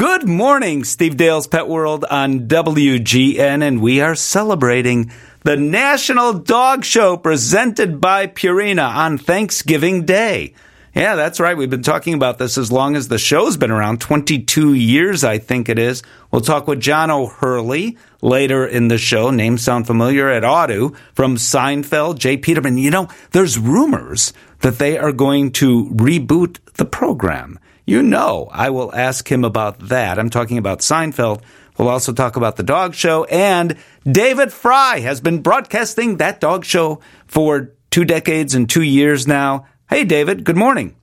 [0.00, 6.86] Good morning, Steve Dale's Pet World on WGN, and we are celebrating the National Dog
[6.86, 10.54] Show presented by Purina on Thanksgiving Day.
[10.94, 11.54] Yeah, that's right.
[11.54, 15.36] We've been talking about this as long as the show's been around 22 years, I
[15.36, 16.02] think it is.
[16.30, 19.30] We'll talk with John O'Hurley later in the show.
[19.30, 22.38] Names sound familiar at Audu from Seinfeld, J.
[22.38, 22.78] Peterman.
[22.78, 27.58] You know, there's rumors that they are going to reboot the program.
[27.90, 30.20] You know, I will ask him about that.
[30.20, 31.42] I'm talking about Seinfeld.
[31.76, 33.24] We'll also talk about the dog show.
[33.24, 39.26] And David Frei has been broadcasting that dog show for two decades and two years
[39.26, 39.66] now.
[39.88, 40.94] Hey, David, good morning.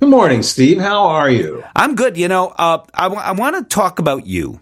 [0.00, 0.80] Good morning, Steve.
[0.80, 1.62] How are you?
[1.76, 2.16] I'm good.
[2.16, 4.60] You know, uh, I, w- I want to talk about you.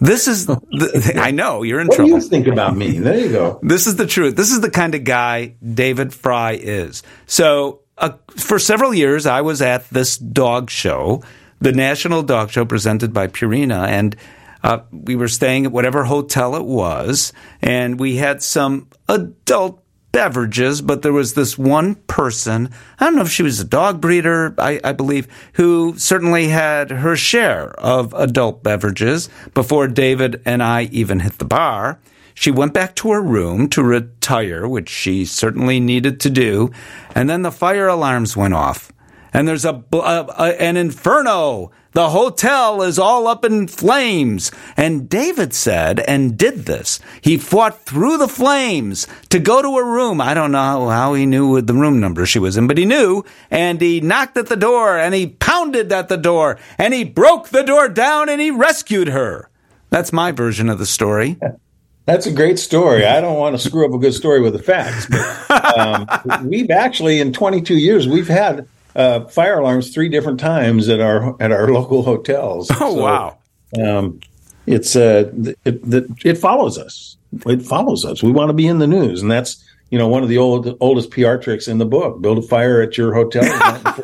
[0.00, 2.12] This is, the, I know you're in what trouble.
[2.12, 2.98] What do you think about me?
[2.98, 3.58] There you go.
[3.62, 4.36] This is the truth.
[4.36, 7.02] This is the kind of guy David Frei is.
[7.24, 7.81] So,
[8.36, 11.22] for several years, I was at this dog show,
[11.60, 14.16] the National Dog Show presented by Purina, and
[14.62, 20.82] uh, we were staying at whatever hotel it was, and we had some adult beverages,
[20.82, 24.54] but there was this one person, I don't know if she was a dog breeder,
[24.58, 30.82] I, I, believe, who certainly had her share of adult beverages before David and I
[30.92, 31.98] even hit the bar.
[32.34, 36.70] She went back to her room to retire, which she certainly needed to do,
[37.14, 38.92] and then the fire alarms went off.
[39.32, 44.50] And there's a, a, a an inferno the hotel is all up in flames.
[44.76, 47.00] And David said and did this.
[47.20, 50.20] He fought through the flames to go to a room.
[50.20, 53.24] I don't know how he knew the room number she was in, but he knew.
[53.50, 57.50] And he knocked at the door and he pounded at the door and he broke
[57.50, 59.50] the door down and he rescued her.
[59.90, 61.38] That's my version of the story.
[62.04, 63.06] That's a great story.
[63.06, 66.70] I don't want to screw up a good story with the facts, but um, we've
[66.70, 71.52] actually, in 22 years, we've had uh, fire alarms three different times at our at
[71.52, 72.70] our local hotels.
[72.72, 73.38] Oh so, wow!
[73.80, 74.20] Um,
[74.66, 77.16] it's uh, it, it, it follows us.
[77.46, 78.22] It follows us.
[78.22, 80.74] We want to be in the news, and that's you know one of the old
[80.80, 82.22] oldest PR tricks in the book.
[82.22, 83.44] Build a fire at your hotel.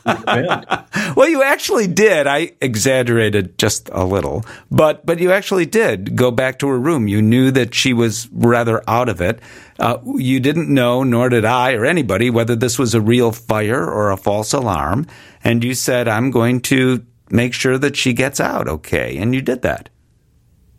[1.16, 2.26] well, you actually did.
[2.26, 7.08] I exaggerated just a little, but but you actually did go back to her room.
[7.08, 9.40] You knew that she was rather out of it.
[9.78, 13.82] Uh, you didn't know, nor did I or anybody, whether this was a real fire
[13.82, 15.06] or a false alarm.
[15.42, 19.16] And you said, I'm going to make sure that she gets out okay.
[19.16, 19.88] And you did that.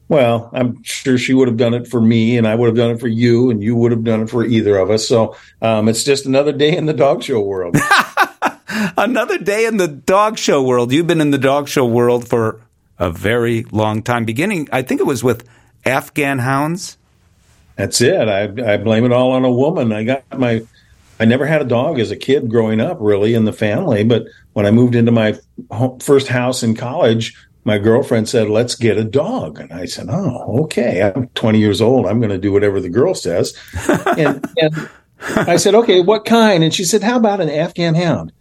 [0.10, 2.90] Well, I'm sure she would have done it for me, and I would have done
[2.92, 5.08] it for you, and you would have done it for either of us.
[5.08, 7.78] So um, it's just another day in the dog show world.
[8.98, 10.92] another day in the dog show world.
[10.92, 12.60] You've been in the dog show world for
[12.98, 15.48] a very long time, beginning, I think it was with
[15.86, 16.98] Afghan hounds.
[17.76, 18.28] That's it.
[18.28, 19.94] I, I blame it all on a woman.
[19.94, 20.64] I got my,
[21.20, 24.04] I never had a dog as a kid growing up, really, in the family.
[24.04, 25.38] But when I moved into my
[26.02, 27.36] first house in college,
[27.70, 31.04] my girlfriend said, "Let's get a dog," and I said, "Oh, okay.
[31.04, 32.08] I'm 20 years old.
[32.08, 33.56] I'm going to do whatever the girl says."
[34.18, 34.90] and, and
[35.22, 38.32] I said, "Okay, what kind?" And she said, "How about an Afghan hound?"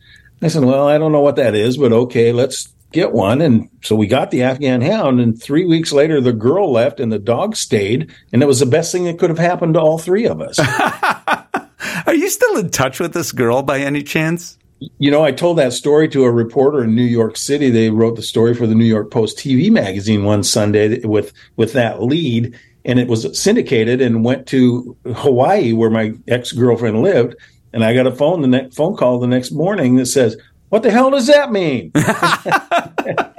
[0.40, 3.42] I said, "Well, I don't know what that is, but okay, let's get one.
[3.42, 5.20] And so we got the Afghan hound.
[5.20, 8.10] And three weeks later, the girl left and the dog stayed.
[8.32, 10.58] And it was the best thing that could have happened to all three of us.
[12.06, 14.56] Are you still in touch with this girl by any chance?
[14.80, 17.70] You know, I told that story to a reporter in New York City.
[17.70, 21.72] They wrote the story for the New York Post TV magazine one Sunday with with
[21.72, 27.34] that lead, and it was syndicated and went to Hawaii where my ex girlfriend lived.
[27.72, 30.36] And I got a phone the next phone call the next morning that says,
[30.70, 31.92] what the hell does that mean?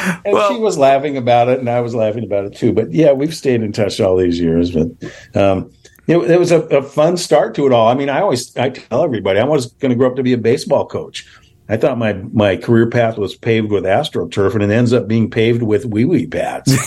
[0.24, 2.72] and well, she was laughing about it, and I was laughing about it too.
[2.72, 4.70] But yeah, we've stayed in touch all these years.
[4.70, 4.88] But
[5.34, 5.70] um,
[6.10, 7.88] it, it, was a, a, fun start to it all.
[7.88, 10.32] I mean, I always I tell everybody I was going to grow up to be
[10.32, 11.26] a baseball coach.
[11.68, 15.30] I thought my my career path was paved with astroturf, and it ends up being
[15.30, 16.76] paved with wee wee pads.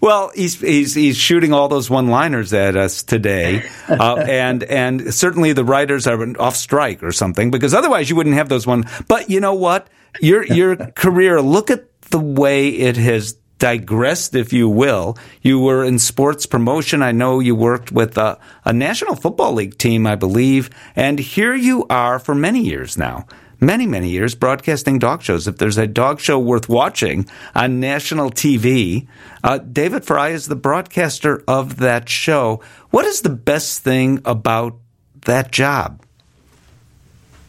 [0.00, 5.52] Well, he's he's he's shooting all those one-liners at us today, uh, and and certainly
[5.52, 8.86] the writers are off strike or something because otherwise you wouldn't have those one.
[9.08, 9.88] But you know what?
[10.20, 11.42] Your your career.
[11.42, 15.16] Look at the way it has digressed, if you will.
[15.40, 17.02] You were in sports promotion.
[17.02, 21.54] I know you worked with a, a National Football League team, I believe, and here
[21.54, 23.26] you are for many years now
[23.60, 25.46] many, many years broadcasting dog shows.
[25.46, 29.06] If there's a dog show worth watching on national TV,
[29.44, 32.62] uh, David Frei is the broadcaster of that show.
[32.90, 34.78] What is the best thing about
[35.26, 36.02] that job?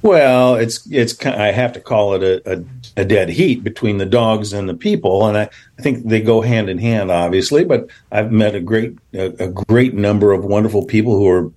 [0.04, 2.64] Well, it's it's I have to call it a, a,
[2.98, 6.42] a, dead heat between the dogs and the people, and I, I think they go
[6.42, 7.64] hand in hand, obviously.
[7.64, 11.52] But I've met a great a, a great number of wonderful people who are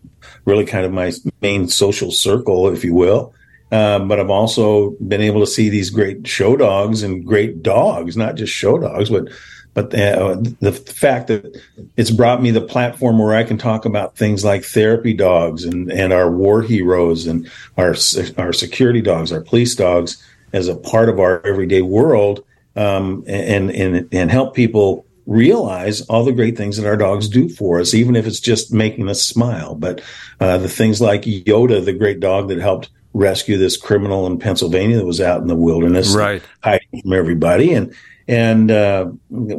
[0.45, 3.33] really kind of my main social circle, if you will
[3.73, 8.17] Um, but I've also been able to see these great show dogs and great dogs,
[8.17, 9.29] not just show dogs, but
[9.75, 11.61] but the, uh, the fact that
[11.97, 15.91] it's brought me the platform where I can talk about things like therapy dogs and,
[15.91, 17.95] and our war heroes and our
[18.39, 20.23] our security dogs, our police dogs,
[20.53, 22.45] as a part of our everyday world,
[22.77, 27.49] um, and and and help people realize all the great things that our dogs do
[27.49, 29.75] for us, even if it's just making us smile.
[29.75, 30.03] But
[30.39, 34.99] uh, the things like Yoda, the great dog that helped rescue this criminal in Pennsylvania
[34.99, 37.93] that was out in the wilderness, right, hiding from everybody, and
[38.27, 39.11] and uh,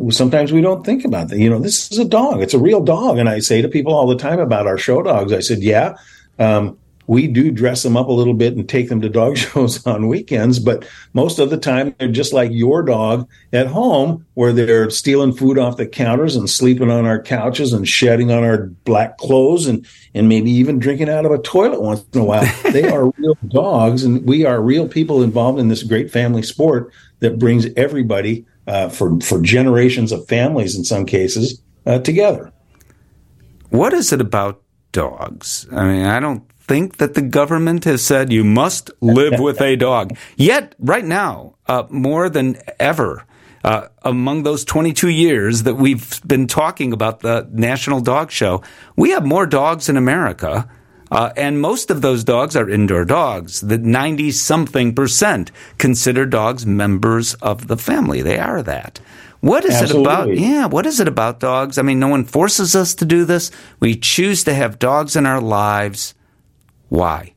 [0.09, 1.39] sometimes we don't think about that.
[1.39, 3.17] You know, this is a dog; it's a real dog.
[3.17, 5.95] And I say to people all the time about our show dogs, I said, yeah.
[6.37, 6.77] Um,
[7.07, 10.07] we do dress them up a little bit and take them to dog shows on
[10.07, 14.89] weekends, but most of the time they're just like your dog at home, where they're
[14.89, 19.17] stealing food off the counters and sleeping on our couches and shedding on our black
[19.17, 22.51] clothes and and maybe even drinking out of a toilet once in a while.
[22.71, 26.91] they are real dogs, and we are real people involved in this great family sport
[27.19, 32.51] that brings everybody uh, for for generations of families in some cases uh, together.
[33.69, 35.67] What is it about dogs?
[35.71, 39.75] I mean, I don't think that the government has said you must live with a
[39.75, 40.17] dog.
[40.35, 43.25] Yet, right now, uh, more than ever,
[43.63, 48.63] uh, among those 22 years that we've been talking about the National Dog Show,
[48.95, 50.69] we have more dogs in America.
[51.15, 53.61] Uh, and most of those dogs are indoor dogs.
[53.61, 58.21] The 90 something percent consider dogs members of the family.
[58.21, 58.99] They are that.
[59.39, 60.01] What is Absolutely.
[60.01, 60.37] it about?
[60.37, 61.77] Yeah, what is it about dogs?
[61.77, 63.49] I mean, no one forces us to do this.
[63.79, 66.15] We choose to have dogs in our lives.
[66.89, 67.33] Why?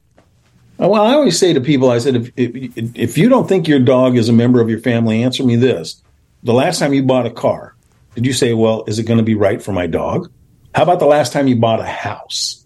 [0.78, 3.80] Well, I always say to people, I said, if, if, if you don't think your
[3.80, 6.02] dog is a member of your family, answer me this.
[6.42, 7.76] The last time you bought a car,
[8.16, 10.32] did you say, well, is it going to be right for my dog?
[10.74, 12.64] How about the last time you bought a house?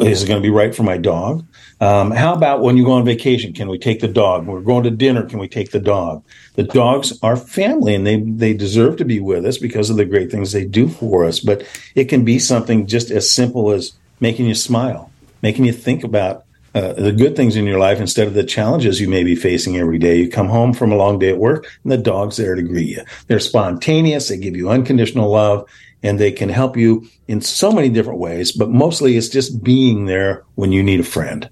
[0.00, 1.46] Is it going to be right for my dog?
[1.80, 3.52] Um, how about when you go on vacation?
[3.52, 4.46] Can we take the dog?
[4.46, 6.24] When we're going to dinner, can we take the dog?
[6.54, 10.06] The dogs are family and they, they deserve to be with us because of the
[10.06, 11.40] great things they do for us.
[11.40, 15.10] But it can be something just as simple as making you smile
[15.44, 18.98] making you think about uh, the good things in your life instead of the challenges
[18.98, 20.16] you may be facing every day.
[20.16, 22.88] You come home from a long day at work and the dog's there to greet
[22.88, 23.02] you.
[23.26, 24.28] They're spontaneous.
[24.28, 25.68] They give you unconditional love
[26.04, 30.04] and they can help you in so many different ways, but mostly it's just being
[30.04, 31.48] there when you need a friend.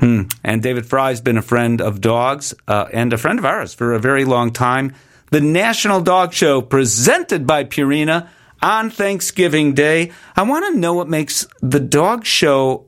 [0.00, 0.22] Hmm.
[0.42, 3.92] And David Frei's been a friend of dogs uh, and a friend of ours for
[3.92, 4.94] a very long time.
[5.30, 8.28] The National Dog Show presented by Purina
[8.62, 10.12] on Thanksgiving Day.
[10.34, 12.86] I want to know what makes the dog show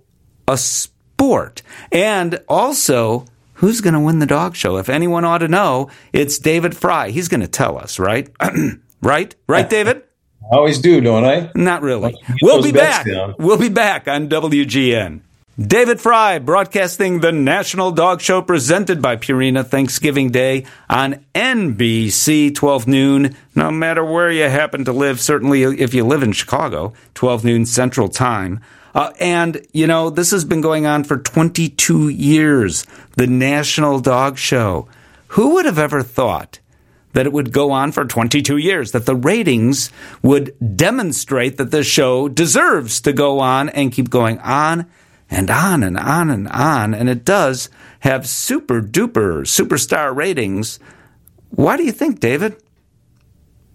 [0.49, 1.63] a sport.
[1.93, 4.79] And also, who's going to win the dog show?
[4.79, 7.13] If anyone ought to know, it's David Frei.
[7.13, 8.31] He's going to tell us, right?
[9.03, 9.35] right?
[9.47, 10.03] Right, David?
[10.51, 11.51] I always do, don't I?
[11.55, 12.15] Not really.
[12.41, 13.07] We'll be back.
[13.07, 13.35] Down.
[13.39, 15.21] We'll be back on WGN.
[15.59, 22.87] David Frei broadcasting the National Dog Show presented by Purina Thanksgiving Day on NBC 12
[22.87, 27.45] noon, no matter where you happen to live, certainly if you live in Chicago, 12
[27.45, 28.61] noon Central Time.
[28.95, 34.39] Uh, and, you know, this has been going on for 22 years, the National Dog
[34.39, 34.89] Show.
[35.29, 36.61] Who would have ever thought
[37.17, 39.91] that it would go on for 22 years, that the ratings
[40.23, 44.85] would demonstrate that the show deserves to go on and keep going on
[45.31, 46.93] and on and on and on.
[46.93, 47.71] And it does
[48.01, 50.79] have super duper superstar ratings.
[51.49, 52.63] Why do you think, David?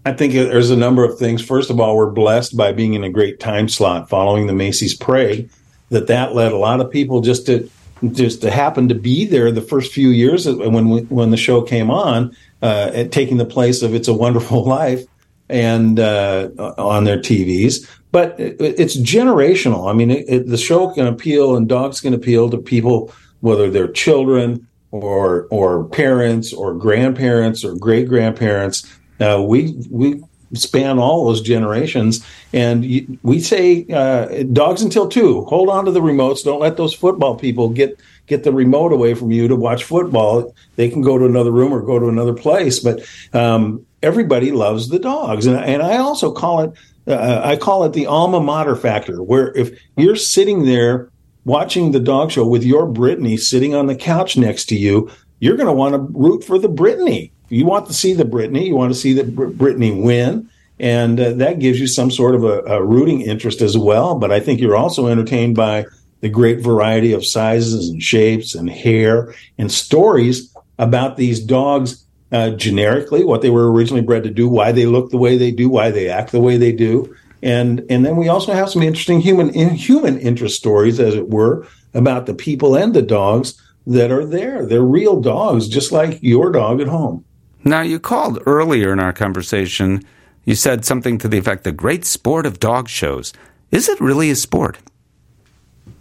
[0.06, 1.42] I think there's a number of things.
[1.44, 4.94] First of all, we're blessed by being in a great time slot following the Macy's
[4.94, 5.50] Parade.
[5.88, 7.68] That that led a lot of people just to
[8.12, 11.90] just to happen to be there the first few years when when the show came
[11.90, 15.04] on, uh, taking the place of "It's a Wonderful Life"
[15.48, 17.88] and uh, on their TVs.
[18.10, 19.90] But it, it's generational.
[19.90, 23.90] I mean, it, the show can appeal, and dogs can appeal to people whether they're
[23.90, 28.86] children or or parents or grandparents or great grandparents
[29.22, 30.22] uh, we we
[30.54, 35.44] span all those generations, and we say uh, dogs until two.
[35.46, 36.44] Hold on to the remotes.
[36.44, 40.54] Don't let those football people get get the remote away from you to watch football.
[40.76, 43.00] They can go to another room or go to another place, but
[43.32, 46.72] um, everybody loves the dogs, and, and I also call it.
[47.04, 51.10] Uh, I call it the alma mater factor, where if you're sitting there
[51.44, 55.56] watching the dog show with your Brittany sitting on the couch next to you, you're
[55.56, 58.74] going to want to root for the Brittany you want to see the Brittany, you
[58.74, 60.48] want to see the Brittany win,
[60.80, 64.14] and uh, that gives you some sort of a, a, rooting interest as well.
[64.14, 65.84] But I think you're also entertained by
[66.20, 72.50] the great variety of sizes and shapes and hair and stories about these dogs uh,
[72.50, 75.68] generically, what they were originally bred to do, why they look the way they do,
[75.68, 77.14] why they act the way they do.
[77.42, 81.28] And, and then we also have some interesting human in, human interest stories, as it
[81.28, 84.64] were, about the people and the dogs that are there.
[84.64, 87.26] They're real dogs, just like your dog at home.
[87.64, 90.02] Now, you called earlier in our conversation.
[90.44, 93.32] You said something to the effect the great sport of dog shows.
[93.70, 94.78] Is it really a sport?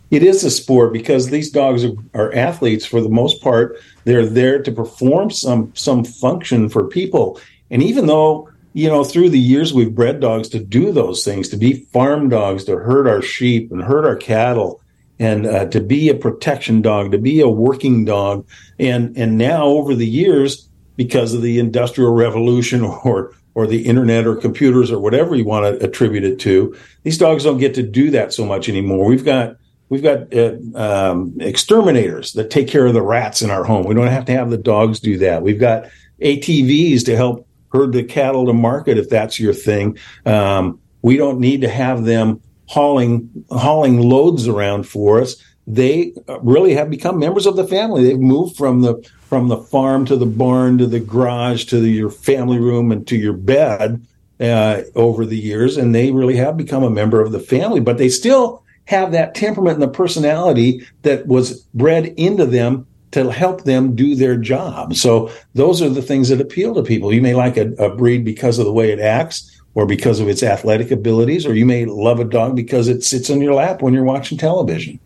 [0.09, 3.79] It is a sport because these dogs are, athletes for the most part.
[4.03, 7.39] They're there to perform some some function for people.
[7.69, 11.49] And even though you know, through the years, we've bred dogs to do those things,
[11.49, 14.81] to be farm dogs, to herd our sheep and herd our cattle,
[15.19, 18.47] and uh, to be a protection dog, to be a working dog.
[18.79, 20.69] And and now, over the years,
[21.03, 25.65] because of the industrial revolution or or the internet or computers or whatever you want
[25.65, 29.05] to attribute it to, these dogs don't get to do that so much anymore.
[29.05, 29.57] We've got
[29.89, 33.85] we've got uh, um, exterminators that take care of the rats in our home.
[33.85, 35.41] We don't have to have the dogs do that.
[35.41, 35.89] We've got
[36.21, 39.97] ATVs to help herd the cattle to market if that's your thing.
[40.25, 45.35] Um, we don't need to have them hauling hauling loads around for us.
[45.65, 48.03] They really have become members of the family.
[48.03, 51.89] They've moved from the from the farm to the barn to the garage to the,
[51.89, 54.05] your family room and to your bed
[54.41, 57.79] uh, over the years, and they really have become a member of the family.
[57.79, 63.31] But they still have that temperament and the personality that was bred into them to
[63.31, 64.95] help them do their job.
[64.95, 67.13] So those are the things that appeal to people.
[67.13, 70.27] You may like a, a, breed because of the way it acts or because of
[70.27, 73.81] its athletic abilities, or you may love a dog because it sits on your lap
[73.81, 74.99] when you're watching television.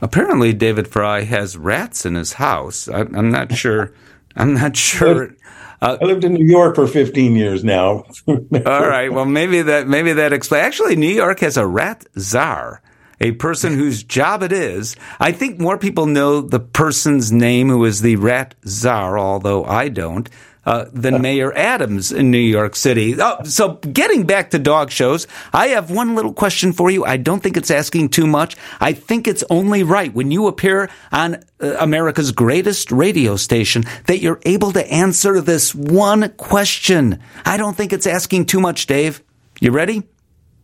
[0.00, 2.88] Apparently, David Frei has rats in his house.
[2.88, 3.92] I, am not sure.
[4.34, 5.34] I'm not sure.
[5.80, 8.04] Uh, I lived in New York for 15 years now.
[8.28, 9.12] all right.
[9.12, 10.66] Well, maybe that maybe that explains.
[10.66, 12.82] Actually, New York has a rat czar
[13.20, 14.96] a person whose job it is.
[15.18, 19.88] I think more people know the person's name who is the rat czar, although I
[19.88, 20.28] don't.
[20.66, 23.14] Uh, than Mayor Adams in New York City.
[23.20, 27.04] Oh, so getting back to dog shows, I have one little question for you.
[27.04, 28.56] I don't think it's asking too much.
[28.80, 34.18] I think it's only right when you appear on uh, America's greatest radio station that
[34.18, 37.20] you're able to answer this one question.
[37.44, 39.22] I don't think it's asking too much, Dave.
[39.60, 40.02] You ready?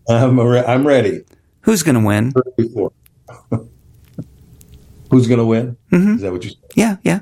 [0.08, 1.22] I'm, re- I'm ready.
[1.60, 2.32] Who's going to win?
[5.12, 5.76] Who's going to win?
[5.92, 6.14] Mm-hmm.
[6.16, 6.58] Is that what you said?
[6.74, 7.20] Yeah, yeah.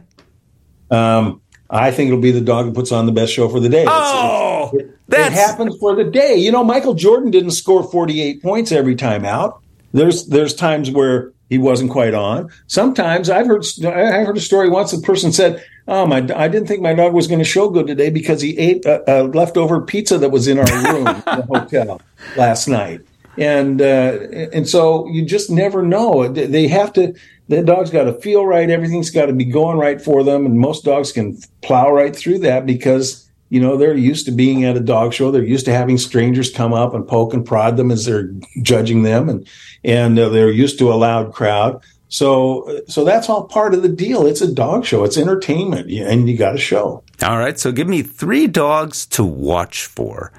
[0.90, 3.68] Um, I think it'll be the dog that puts on the best show for the
[3.68, 3.84] day.
[3.86, 6.36] Oh, it, it happens for the day.
[6.36, 9.62] You know, Michael Jordan didn't score 48 points every time out.
[9.92, 12.50] There's there's times where he wasn't quite on.
[12.66, 14.92] Sometimes I've heard I heard a story once.
[14.92, 17.86] A person said, "Oh, my, I didn't think my dog was going to show good
[17.86, 21.46] today because he ate a, a leftover pizza that was in our room in the
[21.50, 22.00] hotel
[22.36, 23.00] last night."
[23.40, 24.18] And uh,
[24.52, 26.28] and so you just never know.
[26.28, 27.14] They have to.
[27.48, 28.70] The dog's got to feel right.
[28.70, 32.40] Everything's got to be going right for them, and most dogs can plow right through
[32.40, 35.30] that because you know they're used to being at a dog show.
[35.30, 38.30] They're used to having strangers come up and poke and prod them as they're
[38.60, 39.48] judging them, and
[39.82, 41.82] and uh, they're used to a loud crowd.
[42.12, 44.26] So, so that's all part of the deal.
[44.26, 45.04] It's a dog show.
[45.04, 47.04] It's entertainment, and you got to show.
[47.22, 47.56] All right.
[47.56, 50.32] So, give me three dogs to watch for.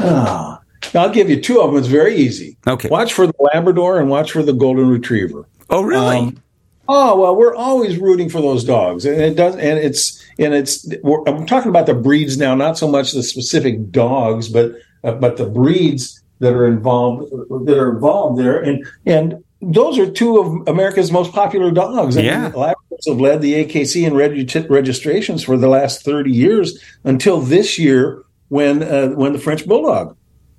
[0.00, 0.60] Ah,
[0.94, 1.78] I'll give you two of them.
[1.78, 2.56] It's very easy.
[2.66, 2.88] Okay.
[2.88, 5.46] Watch for the Labrador and watch for the Golden Retriever.
[5.70, 6.16] Oh, really?
[6.16, 6.42] Um,
[6.88, 9.54] oh well, we're always rooting for those dogs, and it does.
[9.56, 10.88] And it's and it's.
[11.26, 14.72] I'm talking about the breeds now, not so much the specific dogs, but
[15.04, 17.30] uh, but the breeds that are involved
[17.66, 22.16] that are involved there, and and those are two of America's most popular dogs.
[22.16, 22.42] I yeah.
[22.42, 27.40] Mean, Labradors have led the AKC in reg- registrations for the last 30 years until
[27.40, 30.16] this year when uh, when the French Bulldog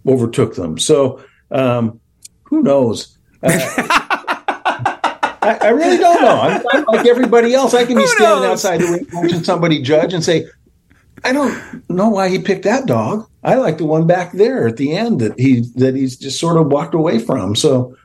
[0.07, 0.77] overtook them.
[0.77, 1.99] So um,
[2.43, 3.17] who knows?
[3.43, 3.49] Uh,
[5.41, 6.39] I, I, really don't know.
[6.41, 7.73] I'm, I'm, like everybody else.
[7.73, 10.45] I can be standing outside the ring watching somebody judge and say,
[11.23, 13.29] I don't know why he picked that dog.
[13.43, 16.57] I like the one back there at the end that he that he's just sort
[16.57, 17.55] of walked away from.
[17.55, 17.95] So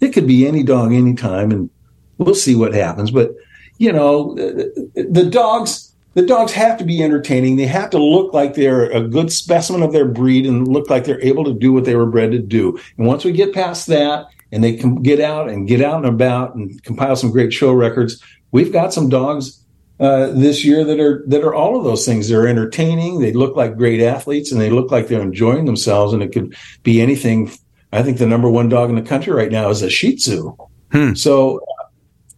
[0.00, 1.70] it could be any dog anytime, and
[2.18, 3.10] we'll see what happens.
[3.10, 3.32] But
[3.78, 5.85] you know, the, the dogs
[6.16, 7.56] the dogs have to be entertaining.
[7.56, 11.04] They have to look like they're a good specimen of their breed and look like
[11.04, 12.80] they're able to do what they were bred to do.
[12.96, 16.06] And once we get past that and they can get out and get out and
[16.06, 19.62] about and compile some great show records, we've got some dogs
[20.00, 22.30] uh, this year that are that are all of those things.
[22.30, 23.20] They're entertaining.
[23.20, 26.14] They look like great athletes, and they look like they're enjoying themselves.
[26.14, 27.50] And it could be anything.
[27.92, 30.56] I think the number one dog in the country right now is a Shih Tzu.
[30.92, 31.14] Hmm.
[31.14, 31.60] So,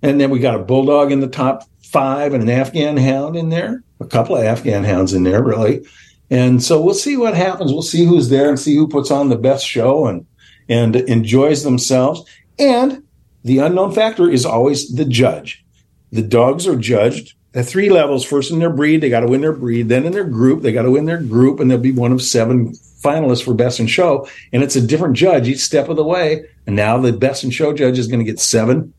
[0.02, 3.48] and then we got a bulldog in the top five and an Afghan hound in
[3.48, 5.86] there, a couple of Afghan hounds in there, really.
[6.30, 7.72] And so we'll see what happens.
[7.72, 10.26] We'll see who's there and see who puts on the best show and
[10.68, 12.28] and enjoys themselves.
[12.58, 13.02] And
[13.42, 15.64] the unknown factor is always the judge.
[16.12, 18.24] The dogs are judged at three levels.
[18.24, 19.88] First in their breed, they got to win their breed.
[19.88, 22.20] Then in their group, they got to win their group, and they'll be one of
[22.20, 24.28] seven finalists for best in show.
[24.52, 26.44] And it's a different judge each step of the way.
[26.66, 28.92] And now the best in show judge is going to get seven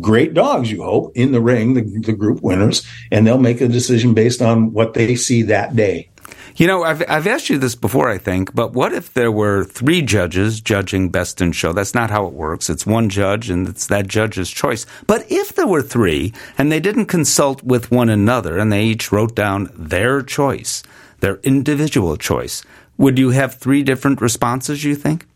[0.00, 3.68] great dogs, you hope, in the ring, the, the group winners, and they'll make a
[3.68, 6.08] decision based on what they see that day.
[6.56, 9.64] You know, I've, I've asked you this before, I think, but what if there were
[9.64, 11.72] three judges judging Best in Show?
[11.72, 12.68] That's not how it works.
[12.68, 14.84] It's one judge and it's that judge's choice.
[15.06, 19.12] But if there were three and they didn't consult with one another and they each
[19.12, 20.82] wrote down their choice,
[21.20, 22.64] their individual choice,
[22.96, 25.26] would you have three different responses, you think?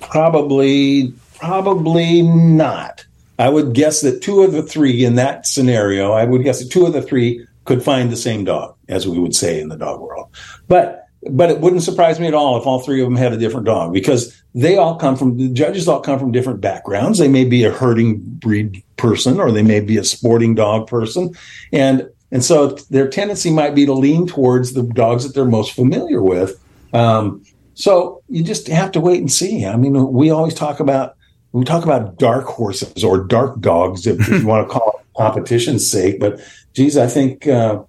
[0.00, 3.04] Probably, probably not.
[3.38, 6.70] I would guess that two of the three in that scenario, I would guess that
[6.70, 9.76] two of the three could find the same dog, as we would say in the
[9.76, 10.28] dog world.
[10.68, 13.36] But but it wouldn't surprise me at all if all three of them had a
[13.36, 17.18] different dog because they all come from the judges all come from different backgrounds.
[17.18, 21.34] They may be a herding breed person or they may be a sporting dog person,
[21.72, 25.72] and and so their tendency might be to lean towards the dogs that they're most
[25.72, 26.60] familiar with.
[26.92, 29.66] Um, so you just have to wait and see.
[29.66, 31.15] I mean, we always talk about
[31.56, 35.06] we talk about dark horses or dark dogs, if, if you want to call it
[35.16, 36.20] competition's sake.
[36.20, 36.38] But
[36.74, 37.82] geez, I think uh,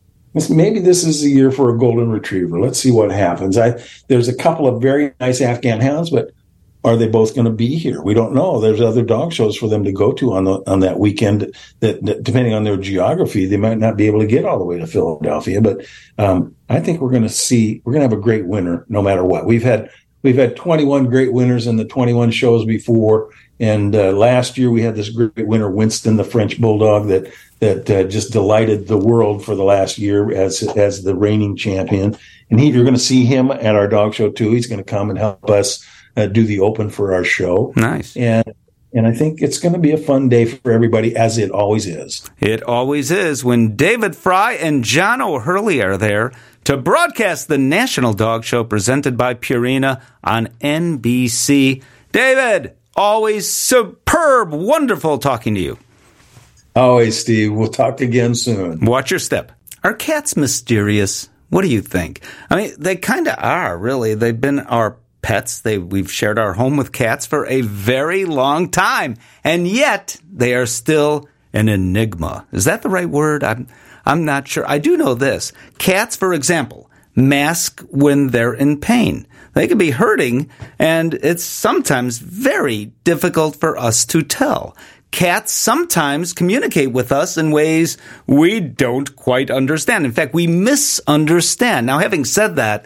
[0.50, 2.62] maybe this is a year for a golden retriever.
[2.62, 3.58] Let's see what happens.
[3.58, 6.32] I there's a couple of very nice Afghan hounds, but
[6.86, 8.02] are they both going to be here?
[8.02, 8.62] We don't know.
[8.62, 11.54] There's other dog shows for them to go to on the on that weekend.
[11.82, 14.66] That, that depending on their geography, they might not be able to get all the
[14.66, 15.60] way to Philadelphia.
[15.60, 15.86] But
[16.18, 19.02] um, I think we're going to see we're going to have a great winner no
[19.02, 19.46] matter what.
[19.46, 19.90] We've had
[20.22, 24.82] we've had 21 great winners in the 21 shows before, and uh, last year we
[24.82, 29.44] had this great winner, Winston, the French bulldog that that uh, just delighted the world
[29.44, 32.18] for the last year as as the reigning champion.
[32.50, 34.52] And he, you're going to see him at our dog show too.
[34.52, 35.86] He's going to come and help us
[36.16, 37.74] uh, do the open for our show.
[37.76, 38.16] Nice.
[38.16, 38.54] And
[38.94, 41.86] and I think it's going to be a fun day for everybody, as it always
[41.86, 42.28] is.
[42.40, 46.32] It always is when David Frei and John O'Hurley are there
[46.64, 51.84] to broadcast the National Dog Show presented by Purina on NBC.
[52.12, 55.78] David, always superb, wonderful talking to you.
[56.76, 57.54] Always, Steve.
[57.54, 58.82] We'll talk again soon.
[58.82, 59.52] Watch your step.
[59.84, 61.30] Are cats mysterious?
[61.50, 62.22] What do you think?
[62.50, 64.16] I mean, they kind of are, really.
[64.16, 65.62] They've been our pets.
[65.62, 70.56] They, we've shared our home with cats for a very long time, and yet they
[70.56, 72.46] are still an enigma.
[72.52, 73.44] Is that the right word?
[73.44, 73.68] I'm,
[74.06, 74.70] I'm not sure.
[74.70, 75.54] I do know this.
[75.78, 79.26] Cats, for example, mask when they're in pain.
[79.58, 84.78] They can be hurting, and it's sometimes very difficult for us to tell.
[85.10, 90.06] Cats sometimes communicate with us in ways we don't quite understand.
[90.06, 91.88] In fact, we misunderstand.
[91.88, 92.86] Now, having said that,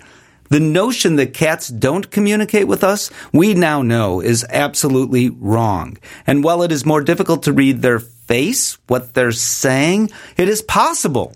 [0.50, 5.98] the notion that cats don't communicate with us, we now know is absolutely wrong.
[6.26, 10.62] And while it is more difficult to read their face, what they're saying, it is
[10.62, 11.36] possible.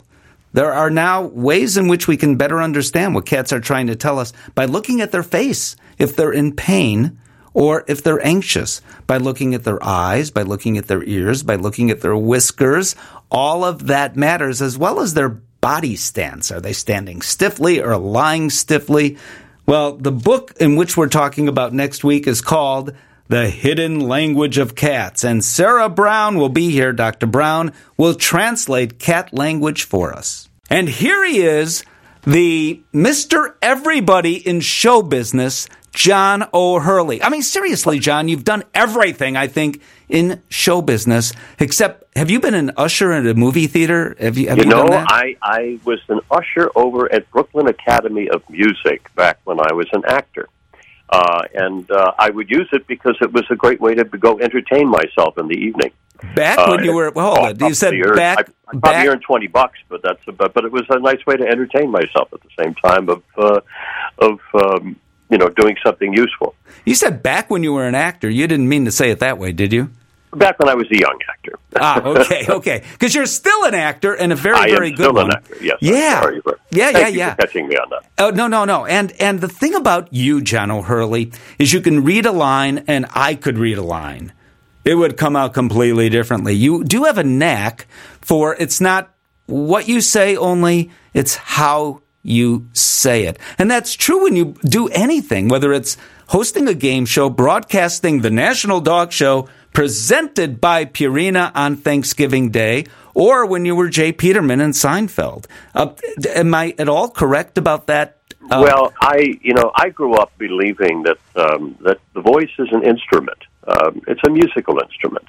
[0.56, 3.96] There are now ways in which we can better understand what cats are trying to
[3.98, 5.76] tell us by looking at their face.
[5.98, 7.20] If they're in pain,
[7.54, 11.56] or if they're anxious by looking at their eyes, by looking at their ears, by
[11.56, 12.96] looking at their whiskers.
[13.30, 16.54] All of that matters as well as their body stance.
[16.54, 19.18] Are they standing stiffly or lying stiffly?
[19.66, 22.96] Well, the book in which we're talking about next week is called
[23.28, 26.94] The Hidden Language of Cats, and Sarah Brown will be here.
[26.94, 27.26] Dr.
[27.26, 30.48] Brown will translate cat language for us.
[30.70, 31.84] And here he is,
[32.22, 33.56] the Mr.
[33.64, 37.24] Everybody in show business, John O'Hurley.
[37.24, 42.40] I mean, seriously, John, you've done everything, I think, in show business, except have you
[42.40, 44.16] been an usher at a movie theater?
[44.20, 48.30] Have you, have you, you know, I, I was an usher over at Brooklyn Academy
[48.30, 50.48] of Music back when I was an actor.
[51.10, 54.40] Uh, and uh, I would use it because it was a great way to go
[54.40, 55.92] entertain myself in the evening.
[56.36, 57.70] Back uh, when you were well, hold on.
[57.70, 58.50] You said back.
[58.68, 61.36] I, I probably earned twenty bucks, but that's but but it was a nice way
[61.36, 63.60] to entertain myself at the same time of uh,
[64.20, 64.96] of um,
[65.30, 66.56] you know, doing something useful.
[66.86, 68.30] You said back when you were an actor.
[68.30, 69.90] You didn't mean to say it that way, did you?
[70.36, 71.58] Back when I was a young actor.
[71.76, 72.84] ah, okay, okay.
[72.92, 75.28] Because you're still an actor and a very, I very good still one.
[75.28, 75.58] An actor.
[75.62, 77.36] Yes, yeah, for, yeah, yeah, yeah.
[77.36, 78.06] catching me on that.
[78.18, 78.86] Oh no, no, no.
[78.86, 83.06] And and the thing about you, John O'Hurley, is you can read a line, and
[83.14, 84.34] I could read a line.
[84.84, 86.54] It would come out completely differently.
[86.54, 87.88] You do have a knack
[88.22, 89.14] for it's not
[89.48, 93.38] what you say only; it's how you say it.
[93.58, 98.32] And that's true when you do anything, whether it's hosting a game show, broadcasting the
[98.32, 104.14] National Dog Show presented by Purina on Thanksgiving Day, or when you were J.
[104.14, 105.46] Peterman in Seinfeld.
[105.76, 105.94] Uh,
[106.34, 108.18] am I at all correct about that?
[108.50, 112.70] Uh, well, I, you know, I grew up believing that um, that the voice is
[112.72, 113.38] an instrument.
[113.68, 115.28] Um, it's a musical instrument,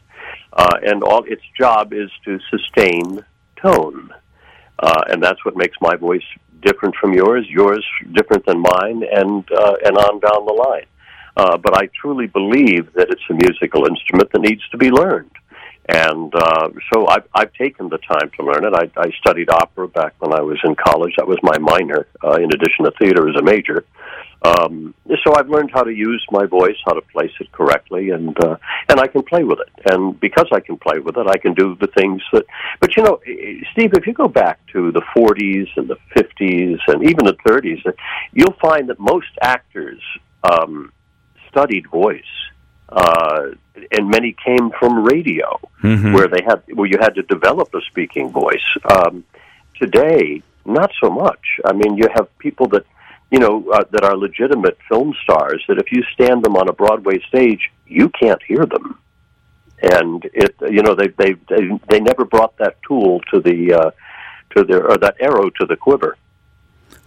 [0.53, 3.25] uh, and all its job is to sustain
[3.57, 4.11] tone,
[4.79, 6.29] uh, and that's what makes my voice
[6.63, 10.87] different from yours, yours different than mine, and uh, and on down the line.
[11.37, 15.31] Uh, but I truly believe that it's a musical instrument that needs to be learned.
[15.89, 18.75] And uh, so I've, I've taken the time to learn it.
[18.75, 21.15] I, I studied opera back when I was in college.
[21.17, 23.85] That was my minor, uh, in addition to theater as a major.
[24.43, 24.95] Um,
[25.25, 28.57] so I've learned how to use my voice, how to place it correctly, and uh,
[28.89, 29.93] and I can play with it.
[29.93, 32.45] And because I can play with it, I can do the things that.
[32.81, 33.21] But you know,
[33.73, 37.83] Steve, if you go back to the 40s and the 50s and even the 30s,
[38.33, 40.03] you'll find that most actors
[40.45, 40.93] um,
[41.57, 42.35] studied voice
[42.89, 43.47] uh,
[43.91, 46.13] and many came from radio, mm-hmm.
[46.13, 48.69] where they had where you had to develop a speaking voice.
[48.91, 49.25] Um,
[49.81, 51.45] today, not so much.
[51.65, 52.85] I mean, you have people that
[53.31, 56.73] you know uh, that are legitimate film stars that if you stand them on a
[56.73, 58.99] Broadway stage, you can't hear them,
[59.83, 63.91] and it you know they they they, they never brought that tool to the uh,
[64.55, 66.17] to their or that arrow to the quiver.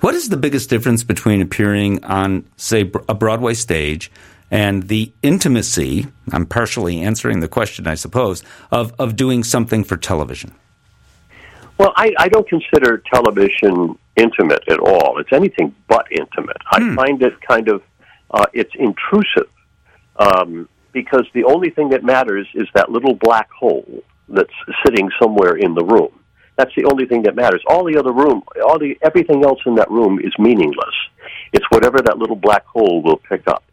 [0.01, 4.09] What is the biggest difference between appearing on, say, a Broadway stage
[4.51, 9.97] and the intimacy, I'm partially answering the question, I suppose, of, of doing something for
[9.97, 10.53] television?
[11.77, 15.19] Well, I, I don't consider television intimate at all.
[15.19, 16.57] It's anything but intimate.
[16.65, 16.91] Hmm.
[16.91, 17.81] I find it kind of,
[18.31, 19.49] uh, it's intrusive
[20.17, 24.53] um, because the only thing that matters is that little black hole that's
[24.85, 26.11] sitting somewhere in the room.
[26.57, 27.63] That's the only thing that matters.
[27.67, 30.95] All the other room, all the everything else in that room is meaningless.
[31.53, 33.63] It's whatever that little black hole will pick up.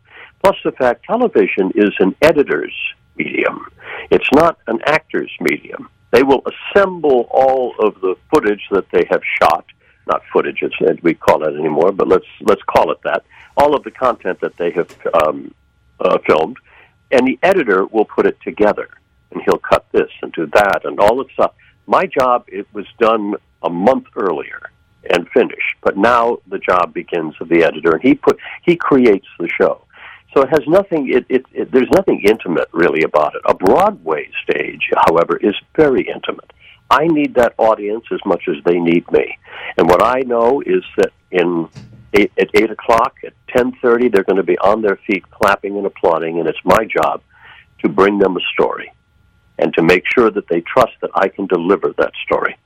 [0.42, 2.74] Plus the fact television is an editor's
[3.16, 3.66] medium.
[4.10, 5.88] It's not an actor's medium.
[6.12, 9.66] They will assemble all of the footage that they have shot.
[10.06, 10.70] Not footage, as
[11.02, 13.24] we call it anymore, but let's let's call it that.
[13.56, 15.52] All of the content that they have um,
[15.98, 16.58] uh, filmed,
[17.10, 18.88] and the editor will put it together,
[19.32, 21.54] and he'll cut this and do that and all that stuff.
[21.86, 24.70] My job it was done a month earlier
[25.10, 29.26] and finished, but now the job begins of the editor, and he put he creates
[29.40, 29.82] the show.
[30.36, 31.10] So it has nothing.
[31.10, 33.42] It, it, it, there's nothing intimate really about it.
[33.46, 36.52] A Broadway stage, however, is very intimate.
[36.90, 39.38] I need that audience as much as they need me.
[39.78, 41.70] And what I know is that in
[42.12, 45.78] eight, at eight o'clock, at ten thirty, they're going to be on their feet, clapping
[45.78, 46.38] and applauding.
[46.38, 47.22] And it's my job
[47.82, 48.92] to bring them a story
[49.58, 52.58] and to make sure that they trust that I can deliver that story.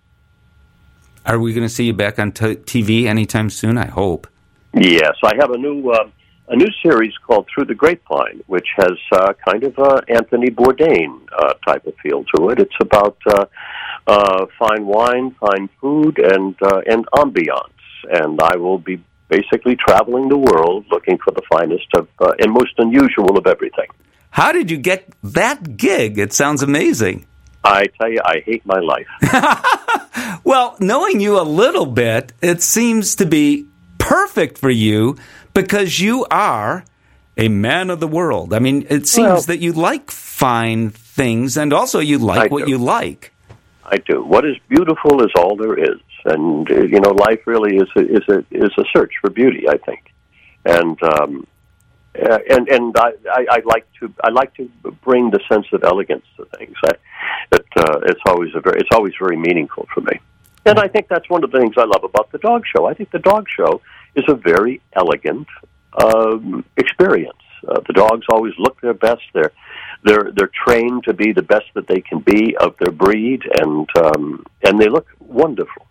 [1.24, 3.78] Are we going to see you back on t- TV anytime soon?
[3.78, 4.26] I hope.
[4.74, 5.92] Yes, I have a new.
[5.92, 6.10] Uh,
[6.50, 11.20] a new series called Through the Grapevine, which has uh, kind of a Anthony Bourdain
[11.32, 12.58] uh, type of feel to it.
[12.58, 13.46] It's about uh,
[14.08, 17.72] uh, fine wine, fine food, and uh, and ambiance.
[18.10, 22.52] And I will be basically traveling the world looking for the finest of uh, and
[22.52, 23.86] most unusual of everything.
[24.30, 26.18] How did you get that gig?
[26.18, 27.26] It sounds amazing.
[27.62, 30.40] I tell you, I hate my life.
[30.44, 33.66] well, knowing you a little bit, it seems to be
[33.98, 35.16] perfect for you
[35.54, 36.84] because you are
[37.36, 38.52] a man of the world.
[38.52, 42.54] I mean, it seems well, that you like fine things and also you like I
[42.54, 42.70] what do.
[42.70, 43.32] you like.
[43.84, 44.22] I do.
[44.22, 46.00] What is beautiful is all there is.
[46.24, 49.66] And uh, you know, life really is a, is a is a search for beauty.
[49.68, 50.12] I think,
[50.66, 51.46] and um,
[52.14, 54.70] uh, and and I, I, I like to I like to
[55.02, 56.76] bring the sense of elegance to things.
[56.84, 56.90] I,
[57.52, 60.20] it, uh, it's always a very it's always very meaningful for me,
[60.66, 62.84] and I think that's one of the things I love about the dog show.
[62.86, 63.80] I think the dog show
[64.14, 65.46] is a very elegant
[66.02, 67.36] um, experience.
[67.66, 69.22] Uh, the dogs always look their best.
[69.34, 69.52] They're
[70.02, 73.88] they're they're trained to be the best that they can be of their breed, and
[73.96, 75.86] um, and they look wonderful.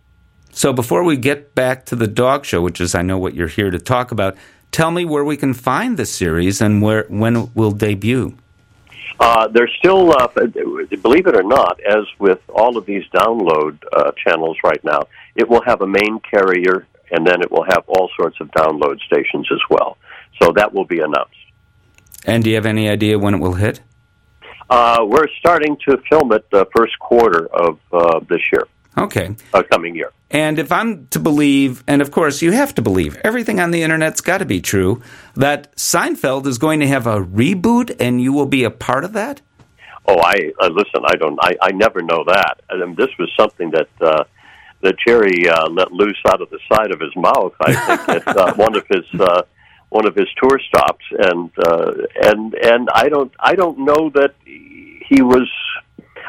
[0.52, 3.48] So before we get back to the dog show, which is I know what you're
[3.48, 4.36] here to talk about,
[4.72, 8.36] tell me where we can find the series and where when it will debut.
[9.20, 10.28] Uh, they're still, uh,
[11.02, 15.02] believe it or not, as with all of these download uh, channels right now,
[15.34, 19.00] it will have a main carrier and then it will have all sorts of download
[19.00, 19.96] stations as well.
[20.40, 21.36] So that will be announced.
[22.24, 23.80] And do you have any idea when it will hit?
[24.68, 28.66] Uh, we're starting to film it the first quarter of uh, this year.
[28.96, 29.34] Okay.
[29.52, 30.12] Uh, coming year.
[30.30, 33.82] And if I'm to believe, and of course you have to believe, everything on the
[33.82, 35.02] internet's got to be true,
[35.34, 39.12] that Seinfeld is going to have a reboot and you will be a part of
[39.14, 39.40] that?
[40.06, 41.02] Oh, I uh, listen.
[41.04, 41.38] I don't.
[41.42, 42.62] I, I never know that.
[42.70, 43.88] I mean, this was something that
[44.82, 47.52] that Jerry uh, let loose out of the side of his mouth.
[47.60, 49.42] I think at uh, one of his uh,
[49.90, 54.34] one of his tour stops, and uh, and and I don't I don't know that
[54.44, 55.48] he was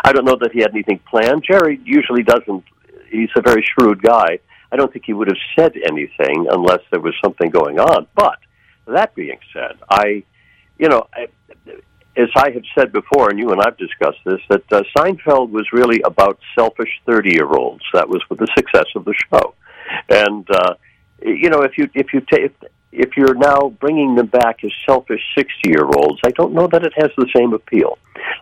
[0.04, 1.44] I don't know that he had anything planned.
[1.44, 2.64] Jerry usually doesn't.
[3.10, 4.40] He's a very shrewd guy.
[4.72, 8.08] I don't think he would have said anything unless there was something going on.
[8.16, 8.40] But
[8.88, 10.24] that being said, I,
[10.80, 11.28] you know, I,
[12.18, 15.68] as I have said before, and you and I've discussed this, that uh, Seinfeld was
[15.72, 17.84] really about selfish thirty-year-olds.
[17.94, 19.54] That was the success of the show,
[20.10, 20.74] and uh,
[21.22, 22.54] you know, if you if you take
[22.92, 27.12] if you're now bringing them back as selfish sixty-year-olds, I don't know that it has
[27.18, 27.98] the same appeal.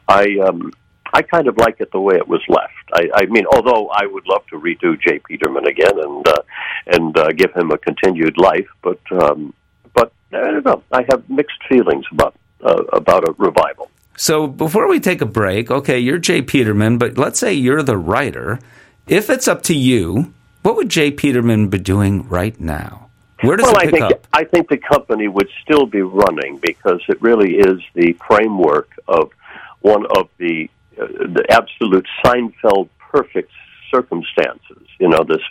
[0.08, 0.72] I um,
[1.14, 2.74] I kind of like it the way it was left.
[2.94, 5.20] I, I mean, although I would love to redo J.
[5.20, 6.42] Peterman again and uh,
[6.88, 9.54] and uh, give him a continued life, but um,
[9.94, 10.84] but I don't know.
[10.92, 13.90] I have mixed feelings about uh, about a revival.
[14.18, 16.42] So before we take a break, okay, you're J.
[16.42, 18.60] Peterman, but let's say you're the writer.
[19.08, 21.12] If it's up to you, what would J.
[21.12, 23.10] Peterman be doing right now?
[23.42, 24.28] Where does well, it pick I think up?
[24.34, 29.32] I think the company would still be running because it really is the framework of
[29.80, 30.70] one of the
[31.02, 33.52] uh, the absolute Seinfeld perfect
[33.90, 34.86] circumstances.
[35.00, 35.42] You know, this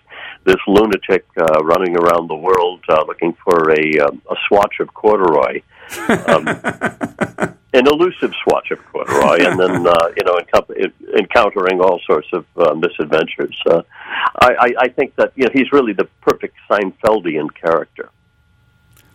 [0.45, 4.93] this lunatic uh, running around the world uh, looking for a um, a swatch of
[4.93, 5.63] corduroy,
[6.29, 6.47] um,
[7.75, 12.45] an elusive swatch of corduroy, and then uh, you know encou- encountering all sorts of
[12.57, 13.59] uh, misadventures.
[13.67, 13.83] Uh,
[14.41, 18.11] I, I, I think that you know he's really the perfect Seinfeldian character.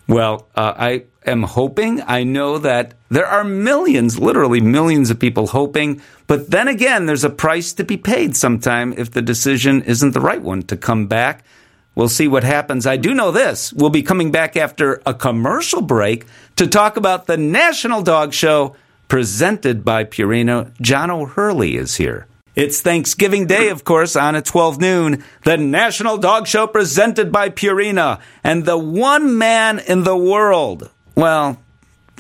[0.07, 2.01] Well, uh, I am hoping.
[2.01, 6.01] I know that there are millions, literally millions of people hoping.
[6.27, 10.19] But then again, there's a price to be paid sometime if the decision isn't the
[10.19, 11.45] right one to come back.
[11.95, 12.87] We'll see what happens.
[12.87, 13.71] I do know this.
[13.71, 16.25] We'll be coming back after a commercial break
[16.55, 18.75] to talk about the National Dog Show
[19.07, 20.71] presented by Purina.
[20.81, 22.25] John O'Hurley is here.
[22.55, 25.23] It's Thanksgiving Day, of course, on at 12 noon.
[25.43, 30.89] The National Dog Show presented by Purina and the one man in the world.
[31.15, 31.59] Well,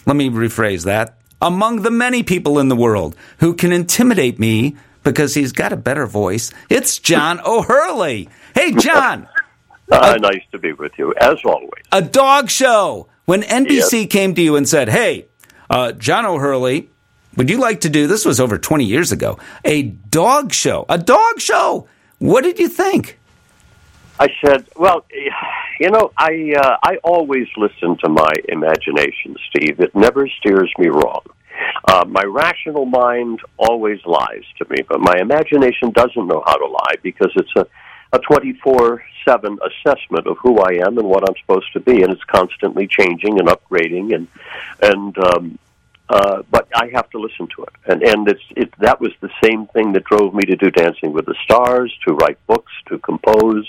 [0.05, 1.17] let me rephrase that.
[1.41, 5.77] Among the many people in the world who can intimidate me because he's got a
[5.77, 8.29] better voice, it's John O'Hurley.
[8.55, 9.27] Hey, John.
[9.91, 11.83] Uh, nice to be with you, as always.
[11.91, 13.07] A dog show.
[13.25, 14.11] When NBC yes.
[14.11, 15.27] came to you and said, hey,
[15.69, 16.89] uh, John O'Hurley,
[17.35, 20.97] would you like to do this was over 20 years ago a dog show a
[20.97, 21.87] dog show
[22.19, 23.19] what did you think
[24.19, 25.05] i said well
[25.79, 30.87] you know i uh, i always listen to my imagination steve it never steers me
[30.87, 31.21] wrong
[31.87, 36.65] uh, my rational mind always lies to me but my imagination doesn't know how to
[36.65, 37.67] lie because it's a
[38.13, 42.11] a 24 7 assessment of who I am and what I'm supposed to be, and
[42.13, 44.13] it's constantly changing and upgrading.
[44.13, 44.27] And,
[44.81, 45.59] and um,
[46.09, 48.73] uh, but I have to listen to it, and and it's it.
[48.79, 52.13] That was the same thing that drove me to do Dancing with the Stars, to
[52.13, 53.67] write books, to compose,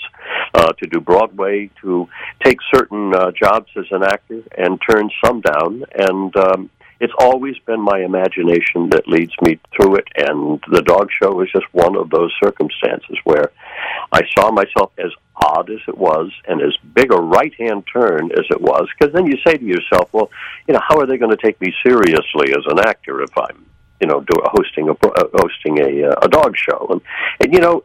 [0.53, 2.07] uh, to do Broadway, to
[2.43, 7.57] take certain uh, jobs as an actor and turn some down, and um, it's always
[7.59, 11.95] been my imagination that leads me through it, and the dog show is just one
[11.95, 13.51] of those circumstances where
[14.51, 18.61] myself as odd as it was and as big a right hand turn as it
[18.61, 20.29] was, because then you say to yourself, well,
[20.67, 23.65] you know, how are they going to take me seriously as an actor if I'm
[24.01, 27.01] you know, do, hosting a uh, hosting a uh, a dog show, and
[27.39, 27.81] and you know,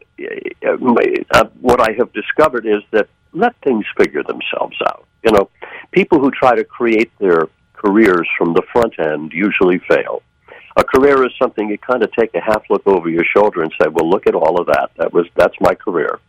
[1.31, 5.05] uh, what I have discovered is that let things figure themselves out.
[5.23, 5.49] You know,
[5.91, 10.21] people who try to create their careers from the front end usually fail.
[10.77, 13.73] A career is something you kind of take a half look over your shoulder and
[13.81, 14.91] say, "Well, look at all of that.
[14.97, 16.19] That was that's my career."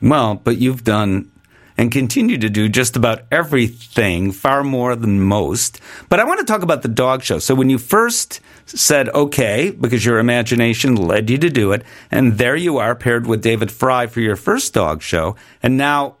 [0.00, 1.30] Well, but you've done
[1.78, 5.80] and continue to do just about everything, far more than most.
[6.08, 7.38] But I want to talk about the dog show.
[7.38, 12.36] So when you first said okay, because your imagination led you to do it, and
[12.36, 16.16] there you are paired with David Frei for your first dog show, and now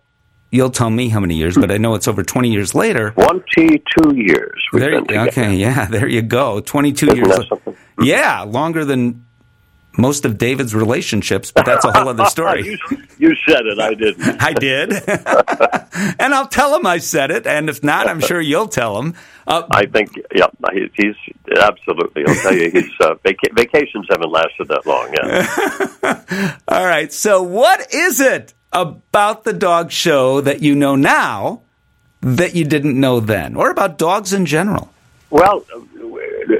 [0.50, 3.10] You'll tell me how many years, but I know it's over 20 years later.
[3.10, 4.62] 22 years.
[4.72, 4.94] There,
[5.28, 6.60] okay, yeah, there you go.
[6.60, 7.76] 22 Isn't years.
[8.00, 9.26] Yeah, longer than
[9.98, 12.64] most of David's relationships, but that's a whole other story.
[12.90, 14.42] you, you, said it, I didn't.
[14.42, 14.92] I did.
[16.20, 19.14] and I'll tell him I said it, and if not, I'm sure you'll tell him.
[19.46, 20.46] Uh, I think, yeah,
[20.94, 21.16] he's
[21.60, 22.24] absolutely.
[22.26, 25.12] I'll tell you, his uh, vac- vacations haven't lasted that long.
[25.12, 26.58] Yeah.
[26.68, 27.12] All right.
[27.12, 31.62] So, what is it about the dog show that you know now
[32.20, 34.90] that you didn't know then, or about dogs in general?
[35.30, 35.64] Well,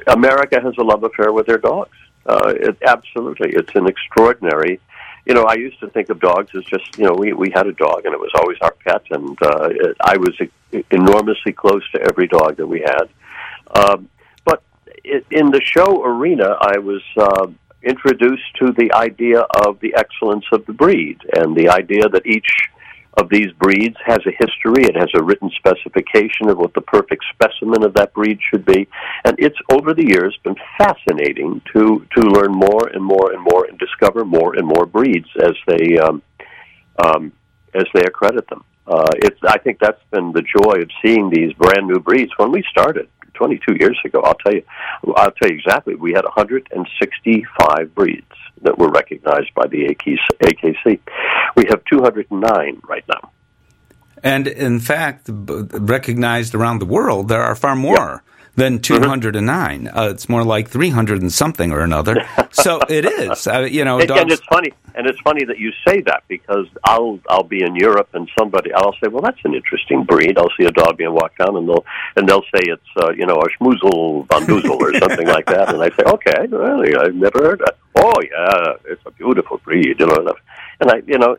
[0.07, 1.97] America has a love affair with their dogs.
[2.29, 4.81] Uh, it, absolutely, it's an extraordinary.
[5.25, 7.67] You know, I used to think of dogs as just you know we we had
[7.67, 10.35] a dog and it was always our pet, and uh, it, I was
[10.91, 13.09] enormously close to every dog that we had.
[13.75, 14.09] Um,
[14.45, 14.63] but
[15.05, 17.03] it, in the show arena, I was.
[17.17, 17.49] Uh,
[17.81, 22.69] introduced to the idea of the excellence of the breed and the idea that each
[23.19, 24.85] of these breeds has a history.
[24.85, 28.89] It has a written specification of what the perfect specimen of that breed should be.
[29.25, 33.65] And it's over the years been fascinating to, to learn more and more and more
[33.67, 36.23] and discover more and more breeds as they, um,
[37.05, 37.33] um,
[37.75, 38.65] as they accredit them.
[38.87, 42.33] Uh, it's, I think that's been the joy of seeing these brand new breeds.
[42.37, 44.65] When we started, 22 years ago, I'll tell you,
[45.17, 45.95] I'll tell you exactly.
[45.95, 48.27] We had 165 breeds
[48.63, 51.01] that were recognized by the AKC.
[51.57, 53.31] We have 209 right now.
[54.23, 58.25] And in fact, recognized around the world, there are far more.
[58.59, 59.85] Than 209.
[59.85, 59.99] Mm-hmm.
[59.99, 62.27] Uh, it's more like 300 and something or another.
[62.51, 63.47] so it is.
[63.47, 66.67] Uh, you know, and, and, it's funny, and it's funny that you say that because
[66.85, 70.37] I'll I'll be in Europe and somebody I'll say, well, that's an interesting breed.
[70.37, 71.85] I'll see a dog being walked down, and they'll
[72.17, 75.73] and they'll say it's uh, you know a schmoozle von Duzel or something like that,
[75.73, 77.77] and I say, okay, really, I've never heard that.
[77.97, 80.35] Oh yeah, it's a beautiful breed, you know.
[80.81, 81.37] And I, you know,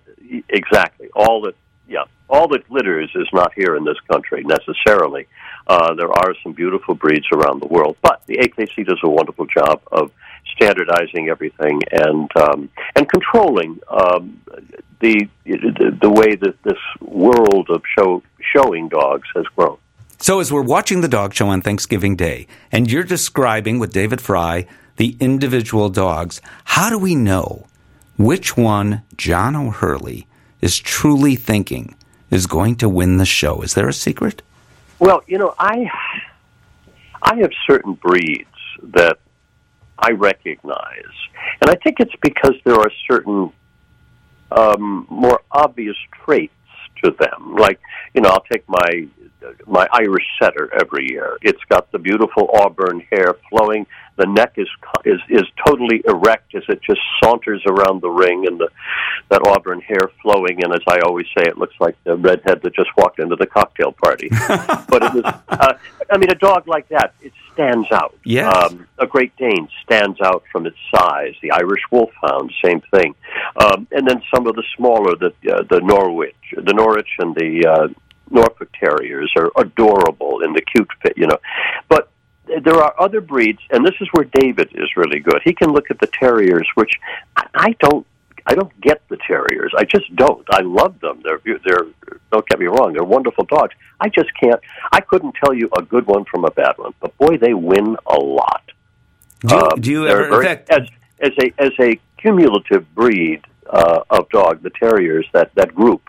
[0.49, 1.55] exactly all that.
[1.89, 5.28] Yeah, all that glitters is not here in this country necessarily.
[5.67, 9.47] Uh, there are some beautiful breeds around the world, but the AKC does a wonderful
[9.47, 10.12] job of
[10.56, 14.39] standardizing everything and um, and controlling um,
[14.99, 18.21] the, the the way that this world of show
[18.54, 19.78] showing dogs has grown.
[20.19, 24.21] So, as we're watching the dog show on Thanksgiving Day, and you're describing with David
[24.21, 27.67] Frei the individual dogs, how do we know
[28.17, 30.28] which one John O'Hurley
[30.62, 31.95] is truly thinking
[32.30, 33.62] is going to win the show?
[33.62, 34.41] Is there a secret?
[35.00, 35.89] Well, you know, I
[37.22, 38.45] I have certain breeds
[38.84, 39.19] that
[39.98, 41.15] I recognize,
[41.62, 43.52] and I think it's because there are certain
[44.52, 46.54] um, more obvious traits
[47.04, 47.56] to them.
[47.56, 47.80] Like,
[48.14, 49.08] you know, I'll take my
[49.66, 51.38] my Irish setter every year.
[51.42, 53.86] It's got the beautiful auburn hair flowing.
[54.18, 54.68] The neck is
[55.06, 58.70] is is totally erect as it just saunters around the ring, and the
[59.30, 60.64] that auburn hair flowing.
[60.64, 63.48] And as I always say, it looks like the redhead that just walked into the
[63.48, 64.30] cocktail party.
[64.90, 65.74] but it was, uh,
[66.12, 68.15] I mean, a dog like that it stands out.
[68.24, 68.54] Yes.
[68.56, 71.34] Um, a Great Dane stands out from its size.
[71.41, 73.15] The Irish Wolfhound, same thing.
[73.58, 77.67] Um, and then some of the smaller, the uh, the Norwich, the Norwich, and the
[77.67, 77.88] uh,
[78.30, 81.38] Norfolk Terriers are adorable in the cute fit, you know.
[81.89, 82.10] But
[82.63, 85.41] there are other breeds, and this is where David is really good.
[85.43, 86.93] He can look at the terriers, which
[87.36, 88.06] I don't.
[88.50, 89.72] I don't get the terriers.
[89.78, 90.44] I just don't.
[90.50, 91.22] I love them.
[91.24, 91.86] They're they're
[92.32, 92.94] don't get me wrong.
[92.94, 93.76] They're wonderful dogs.
[94.02, 94.60] I just can't.
[94.92, 96.96] I couldn't tell you a good one from a bad one.
[97.00, 98.64] But boy, they win a lot.
[99.42, 104.00] Do, um, do you ever, very, fact, as as a as a cumulative breed uh,
[104.10, 106.02] of dog, the terriers that that group,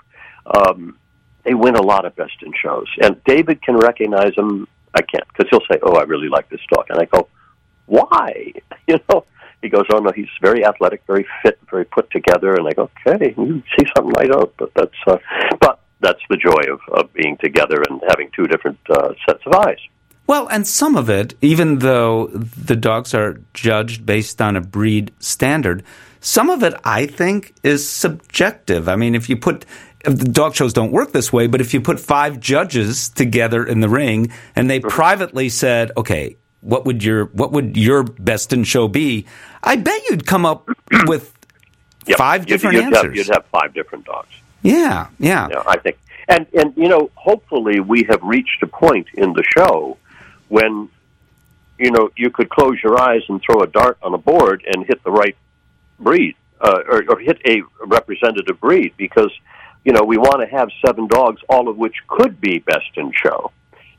[0.46, 0.96] um,
[1.44, 2.87] they win a lot of best in shows.
[3.03, 4.66] And David can recognize them.
[4.94, 7.29] I can't because he'll say, "Oh, I really like this dog," and I go,
[7.85, 8.55] "Why?"
[8.87, 9.24] You know.
[9.62, 12.90] He goes, "Oh no, he's very athletic, very fit, very put together." And I go,
[13.06, 15.18] "Okay, you see something I don't." But that's uh,
[15.60, 19.52] but that's the joy of, of being together and having two different uh, sets of
[19.54, 19.78] eyes.
[20.26, 25.12] Well, and some of it, even though the dogs are judged based on a breed
[25.18, 25.82] standard,
[26.20, 28.88] some of it I think is subjective.
[28.88, 29.66] I mean, if you put
[30.04, 33.80] the dog shows don't work this way, but if you put five judges together in
[33.80, 38.64] the ring and they privately said, okay, what would your what would your best in
[38.64, 39.26] show be?
[39.62, 40.68] I bet you'd come up
[41.06, 41.32] with
[42.06, 42.18] yep.
[42.18, 43.02] five different you'd, you'd answers.
[43.02, 44.28] Have, you'd have five different dogs.
[44.62, 45.46] Yeah, yeah.
[45.46, 49.44] Know, I think, and and you know, hopefully we have reached a point in the
[49.56, 49.96] show
[50.48, 50.88] when
[51.78, 54.84] you know you could close your eyes and throw a dart on a board and
[54.86, 55.36] hit the right
[55.98, 59.30] breed uh, or, or hit a representative breed because
[59.84, 63.12] you know, we want to have seven dogs, all of which could be best in
[63.12, 63.50] show,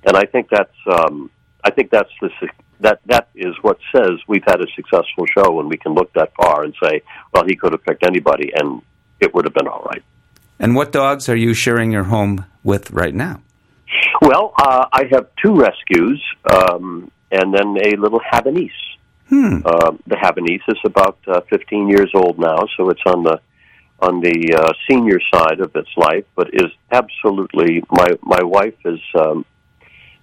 [0.04, 1.32] and I think that's um,
[1.64, 2.30] I think that's the
[2.82, 6.34] that that is what says we've had a successful show when we can look that
[6.36, 7.02] far and say,
[7.34, 8.82] well, he could have picked anybody, and
[9.20, 10.04] it would have been all right.
[10.60, 13.42] And what dogs are you sharing your home with right now?
[14.22, 18.70] Well, uh, I have two rescues, um, and then a little Havanese.
[19.28, 19.62] Hmm.
[19.66, 23.40] Uh, the Havanese is about uh, 15 years old now, so it's on the
[24.00, 29.00] on the uh, senior side of its life, but is absolutely my my wife is
[29.16, 29.46] um,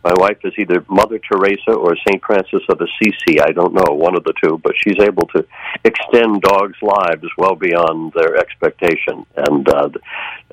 [0.05, 3.41] my wife is either Mother Teresa or Saint Francis of Assisi.
[3.41, 5.45] I don't know one of the two, but she's able to
[5.85, 9.27] extend dogs' lives well beyond their expectation.
[9.37, 9.91] And uh,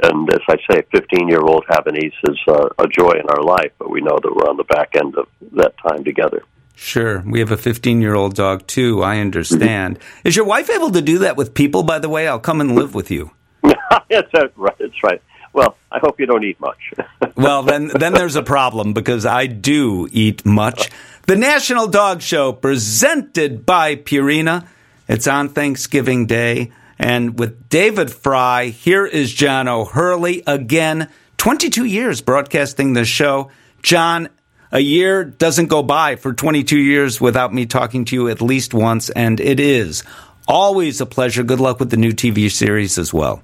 [0.03, 3.71] and as I say, fifteen year old Havanese is uh, a joy in our life,
[3.77, 6.43] but we know that we're on the back end of that time together.
[6.75, 7.23] Sure.
[7.25, 9.01] We have a 15 year old dog too.
[9.01, 9.99] I understand.
[9.99, 10.27] Mm-hmm.
[10.27, 12.27] Is your wife able to do that with people, by the way?
[12.27, 13.31] I'll come and live with you.
[13.63, 14.77] that's right.
[14.77, 15.21] That's right.
[15.55, 16.91] Well, I hope you don't eat much.
[17.37, 20.91] well, then, then there's a problem because I do eat much.
[21.27, 24.67] The National Dog Show presented by Purina.
[25.07, 26.73] It's on Thanksgiving Day.
[26.99, 31.09] And with David Frei, here is John O'Hurley again.
[31.38, 33.49] 22 years broadcasting the show.
[33.82, 34.27] John,
[34.73, 38.73] a year doesn't go by for 22 years without me talking to you at least
[38.73, 40.03] once, and it is
[40.49, 41.43] always a pleasure.
[41.43, 43.41] Good luck with the new TV series as well.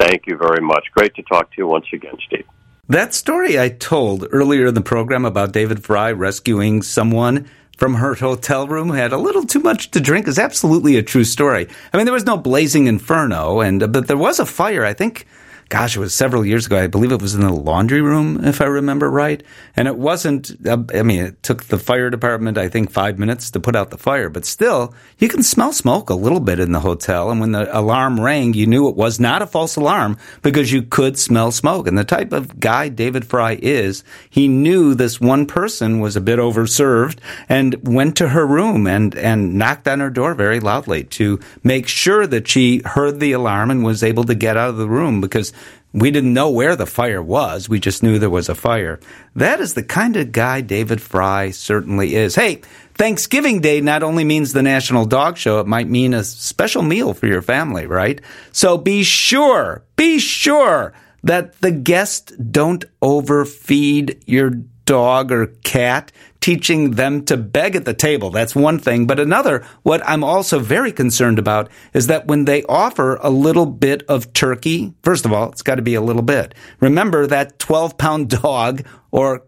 [0.00, 0.86] Thank you very much.
[0.92, 2.46] Great to talk to you once again, Steve.
[2.88, 8.14] That story I told earlier in the program about David Frei rescuing someone from her
[8.14, 11.68] hotel room who had a little too much to drink is absolutely a true story.
[11.92, 14.86] I mean, there was no blazing inferno, and but there was a fire.
[14.86, 15.26] I think
[15.70, 16.76] gosh, it was several years ago.
[16.76, 19.40] I believe it was in the laundry room, if I remember right.
[19.76, 23.52] And it wasn't, uh, I mean, it took the fire department, I think, five minutes
[23.52, 26.72] to put out the fire, but still, you can smell smoke a little bit in
[26.72, 27.30] the hotel.
[27.30, 30.82] And when the alarm rang, you knew it was not a false alarm because you
[30.82, 31.86] could smell smoke.
[31.86, 36.20] And the type of guy David Frei is, he knew this one person was a
[36.20, 37.18] bit overserved
[37.48, 41.86] and went to her room and, and knocked on her door very loudly to make
[41.86, 45.20] sure that she heard the alarm and was able to get out of the room
[45.20, 45.52] because
[45.92, 47.68] we didn't know where the fire was.
[47.68, 49.00] We just knew there was a fire.
[49.34, 52.36] That is the kind of guy David Frei certainly is.
[52.36, 52.62] Hey,
[52.94, 57.14] Thanksgiving Day not only means the National Dog Show, it might mean a special meal
[57.14, 58.20] for your family, right?
[58.52, 64.50] So be sure, be sure that the guests don't overfeed your
[64.84, 68.30] dog or cat, teaching them to beg at the table.
[68.30, 69.06] That's one thing.
[69.06, 73.66] But another, what I'm also very concerned about is that when they offer a little
[73.66, 76.54] bit of turkey, first of all, it's got to be a little bit.
[76.80, 79.44] Remember that 12 pound dog or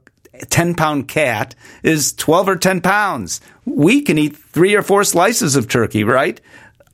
[0.51, 3.41] 10 pound cat is 12 or 10 pounds.
[3.65, 6.41] We can eat three or four slices of turkey, right?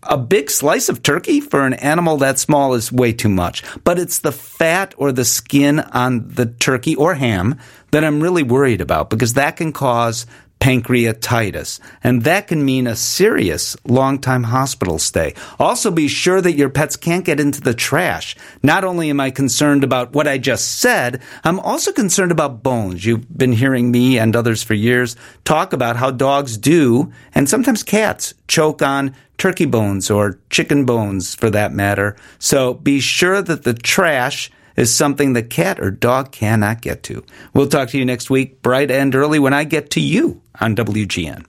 [0.02, 3.62] A big slice of turkey for an animal that small is way too much.
[3.84, 7.58] But it's the fat or the skin on the turkey or ham
[7.90, 10.26] that I'm really worried about because that can cause
[10.60, 11.80] pancreatitis.
[12.02, 15.34] And that can mean a serious long time hospital stay.
[15.58, 18.36] Also be sure that your pets can't get into the trash.
[18.62, 23.04] Not only am I concerned about what I just said, I'm also concerned about bones.
[23.04, 27.82] You've been hearing me and others for years talk about how dogs do, and sometimes
[27.82, 32.16] cats, choke on turkey bones or chicken bones for that matter.
[32.38, 37.24] So be sure that the trash is something the cat or dog cannot get to.
[37.52, 40.76] We'll talk to you next week, bright and early, when I get to you on
[40.76, 41.44] WGN.